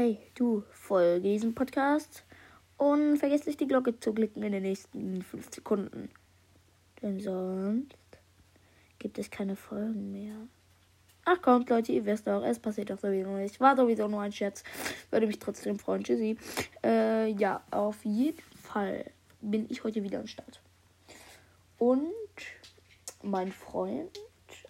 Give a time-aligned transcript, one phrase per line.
[0.00, 2.24] hey, du, folge diesem Podcast
[2.78, 6.08] und vergiss nicht die Glocke zu klicken in den nächsten 5 Sekunden.
[7.02, 7.98] Denn sonst
[8.98, 10.36] gibt es keine Folgen mehr.
[11.26, 13.60] Ach kommt, Leute, ihr wisst doch, es passiert doch sowieso nicht.
[13.60, 14.64] War sowieso nur ein Scherz.
[15.10, 16.02] Würde mich trotzdem freuen.
[16.02, 16.38] Tschüssi.
[16.82, 19.04] Äh, ja, auf jeden Fall
[19.42, 20.62] bin ich heute wieder am Start.
[21.76, 22.10] Und
[23.22, 24.18] mein Freund,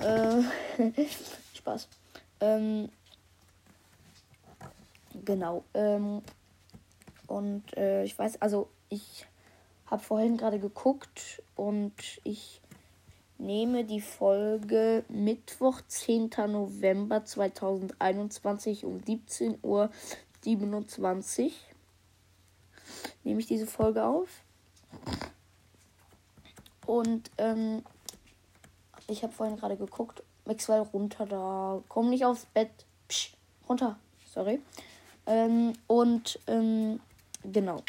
[0.00, 0.42] Äh,
[1.54, 1.86] Spaß.
[2.40, 2.88] Ähm,
[5.24, 5.62] genau.
[5.74, 6.22] Ähm,
[7.26, 9.26] und äh, ich weiß, also ich
[9.86, 12.60] habe vorhin gerade geguckt und ich
[13.38, 16.30] nehme die Folge Mittwoch, 10.
[16.48, 19.90] November 2021 um 17 Uhr
[20.42, 21.54] 27.
[23.24, 24.28] Nehme ich diese Folge auf.
[26.86, 27.82] Und ähm,
[29.08, 30.22] ich habe vorhin gerade geguckt.
[30.44, 31.82] Maxwell runter da.
[31.88, 32.70] Komm nicht aufs Bett.
[33.08, 33.34] Psch,
[33.68, 33.98] runter.
[34.32, 34.60] Sorry.
[35.26, 37.00] Ähm, und ähm,
[37.42, 37.82] genau.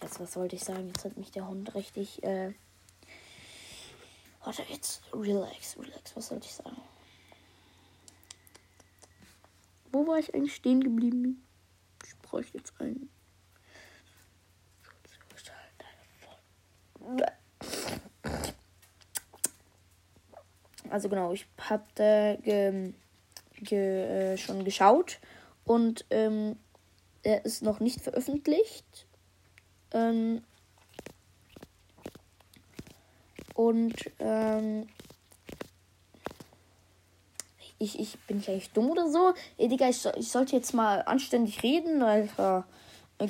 [0.00, 0.86] Jetzt, was wollte ich sagen?
[0.88, 2.52] Jetzt hat mich der Hund richtig äh,
[4.56, 6.14] Warte, jetzt relax, relax.
[6.14, 6.80] Was sollte ich sagen?
[9.90, 11.44] Wo war ich eigentlich stehen geblieben?
[12.06, 13.10] Ich bräuchte jetzt einen.
[20.88, 22.92] Also genau, ich habe da ge,
[23.54, 25.18] ge, äh, schon geschaut
[25.64, 26.56] und ähm,
[27.24, 29.08] er ist noch nicht veröffentlicht.
[29.90, 30.44] Ähm,
[33.54, 34.88] und ähm,
[37.78, 39.32] ich, ich bin ich eigentlich dumm oder so?
[39.56, 42.02] Ey, Digga, ich, ich sollte jetzt mal anständig reden.
[42.02, 42.66] Alter.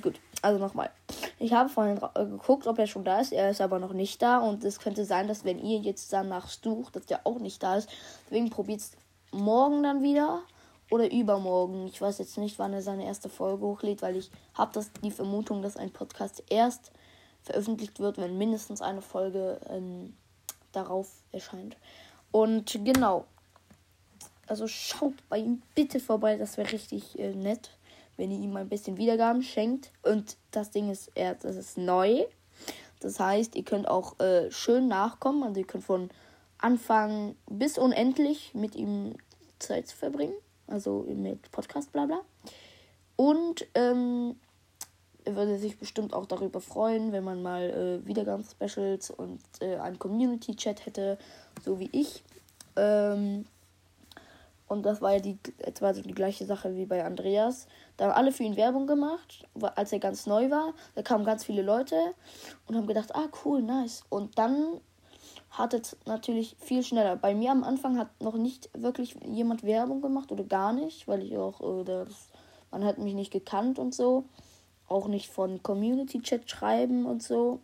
[0.02, 0.90] Gut, also nochmal.
[1.38, 3.32] Ich habe vorhin äh, geguckt, ob er schon da ist.
[3.32, 4.38] Er ist aber noch nicht da.
[4.38, 7.76] Und es könnte sein, dass wenn ihr jetzt danach sucht, dass der auch nicht da
[7.76, 7.88] ist.
[8.24, 8.92] Deswegen probiert es
[9.30, 10.42] morgen dann wieder.
[10.90, 11.86] Oder übermorgen.
[11.86, 15.62] Ich weiß jetzt nicht, wann er seine erste Folge hochlädt, weil ich habe die Vermutung,
[15.62, 16.92] dass ein Podcast erst
[17.44, 20.14] veröffentlicht wird, wenn mindestens eine Folge ähm,
[20.72, 21.76] darauf erscheint.
[22.32, 23.26] Und genau.
[24.46, 27.70] Also schaut bei ihm bitte vorbei, das wäre richtig äh, nett,
[28.16, 29.90] wenn ihr ihm ein bisschen Wiedergaben schenkt.
[30.02, 32.24] Und das Ding ist, er, das ist neu.
[33.00, 35.42] Das heißt, ihr könnt auch äh, schön nachkommen.
[35.44, 36.10] Also ihr könnt von
[36.58, 39.16] Anfang bis unendlich mit ihm
[39.58, 40.34] Zeit verbringen.
[40.66, 42.20] Also mit Podcast, bla bla.
[43.16, 44.36] Und ähm,
[45.24, 47.62] würde sich bestimmt auch darüber freuen, wenn man mal
[48.02, 51.18] äh, Wiedergaben-Specials und äh, einen Community-Chat hätte,
[51.64, 52.22] so wie ich.
[52.76, 53.46] Ähm,
[54.66, 57.66] und das war ja die, etwa so die gleiche Sache wie bei Andreas.
[57.96, 59.46] Da haben alle für ihn Werbung gemacht,
[59.76, 60.74] als er ganz neu war.
[60.94, 61.96] Da kamen ganz viele Leute
[62.66, 64.02] und haben gedacht, ah cool, nice.
[64.08, 64.80] Und dann
[65.50, 67.16] hat es natürlich viel schneller.
[67.16, 71.22] Bei mir am Anfang hat noch nicht wirklich jemand Werbung gemacht oder gar nicht, weil
[71.22, 72.08] ich auch, äh, das,
[72.70, 74.24] man hat mich nicht gekannt und so
[74.88, 77.60] auch nicht von Community-Chat schreiben und so.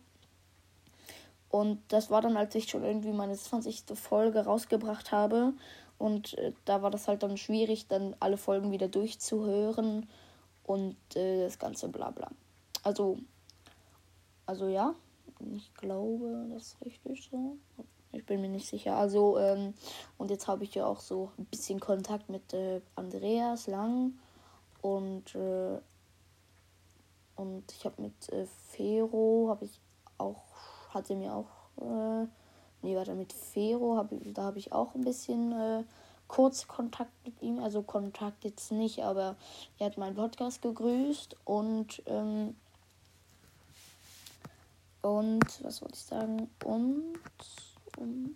[1.49, 3.83] Und das war dann, als ich schon irgendwie meine 20.
[3.95, 5.53] Folge rausgebracht habe.
[5.97, 10.07] Und äh, da war das halt dann schwierig, dann alle Folgen wieder durchzuhören
[10.63, 12.31] und äh, das ganze Blabla.
[12.83, 13.19] Also,
[14.45, 14.95] also ja,
[15.55, 17.57] ich glaube, das ist richtig so.
[18.13, 18.95] Ich bin mir nicht sicher.
[18.95, 19.73] Also, ähm,
[20.17, 24.13] und jetzt habe ich ja auch so ein bisschen Kontakt mit äh, Andreas Lang
[24.81, 25.77] und äh,
[27.41, 29.79] und ich habe mit äh, Fero, habe ich
[30.19, 30.43] auch,
[30.89, 31.49] hatte mir auch,
[31.81, 32.27] äh,
[32.83, 35.83] nee, warte, mit Fero, hab, da habe ich auch ein bisschen äh,
[36.27, 37.57] kurz Kontakt mit ihm.
[37.57, 39.35] Also Kontakt jetzt nicht, aber
[39.79, 42.55] er hat meinen Podcast gegrüßt und, ähm,
[45.01, 46.47] und, was wollte ich sagen?
[46.63, 47.15] Und,
[47.97, 48.35] und,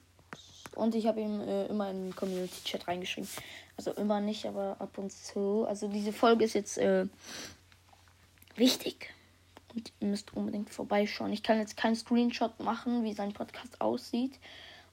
[0.74, 3.30] und ich habe ihm äh, immer in den Community-Chat reingeschrieben.
[3.78, 5.66] Also immer nicht, aber ab und zu.
[5.68, 7.06] Also diese Folge ist jetzt äh,
[8.58, 9.14] wichtig.
[9.74, 11.34] Und ihr müsst unbedingt vorbeischauen.
[11.34, 14.40] Ich kann jetzt keinen Screenshot machen, wie sein Podcast aussieht.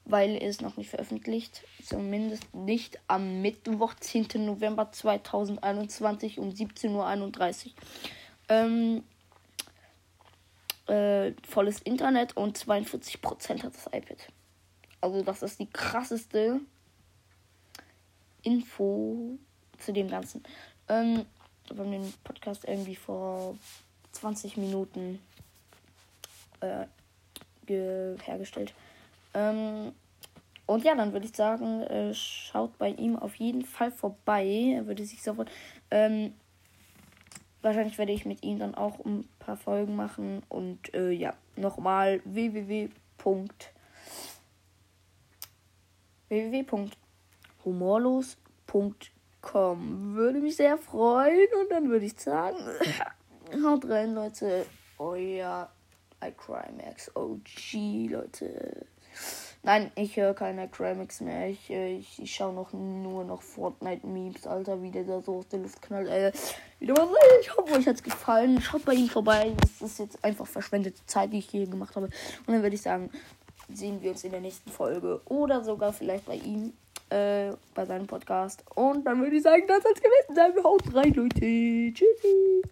[0.05, 1.63] weil er ist noch nicht veröffentlicht.
[1.81, 4.45] Zumindest nicht am Mittwoch, 10.
[4.45, 7.71] November 2021 um 17.31 Uhr.
[8.49, 9.03] Ähm,
[10.87, 14.27] äh, volles Internet und 42% hat das iPad.
[14.99, 16.59] Also das ist die krasseste
[18.41, 19.37] Info
[19.77, 20.43] zu dem Ganzen.
[20.89, 21.25] Ähm,
[21.69, 23.57] wir haben den Podcast irgendwie vor
[24.11, 25.19] 20 Minuten
[26.61, 26.85] äh,
[27.67, 28.73] hergestellt.
[29.33, 29.93] Ähm,
[30.65, 34.73] und ja, dann würde ich sagen, äh, schaut bei ihm auf jeden Fall vorbei.
[34.75, 35.51] Er würde sich sofort.
[35.91, 36.33] Ähm,
[37.61, 40.43] wahrscheinlich werde ich mit ihm dann auch ein paar Folgen machen.
[40.49, 42.89] Und äh, ja, nochmal www.
[49.43, 51.47] www.humorlos.com würde mich sehr freuen.
[51.61, 52.57] Und dann würde ich sagen,
[53.63, 54.65] haut rein, Leute.
[54.97, 55.69] Euer
[56.23, 58.85] iCrimex OG, Leute.
[59.65, 61.49] Nein, ich höre keine Crimex mehr.
[61.49, 65.47] Ich, äh, ich, ich schaue noch nur noch Fortnite-Memes, Alter, wie der da so aus
[65.47, 66.09] der Luft knallt.
[66.09, 66.33] Äh,
[66.79, 66.89] ich
[67.55, 68.61] hoffe, euch hat es gefallen.
[68.61, 69.53] Schaut bei ihm vorbei.
[69.61, 72.07] Das ist jetzt einfach verschwendete Zeit, die ich hier gemacht habe.
[72.07, 73.09] Und dann würde ich sagen,
[73.71, 75.21] sehen wir uns in der nächsten Folge.
[75.25, 76.73] Oder sogar vielleicht bei ihm,
[77.13, 78.63] äh, bei seinem Podcast.
[78.75, 80.63] Und dann würde ich sagen, das soll es gewesen sein.
[80.63, 81.93] Haut rein, Leute.
[81.93, 82.53] Tschüssi.